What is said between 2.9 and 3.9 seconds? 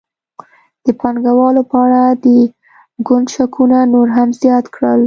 ګوند شکونه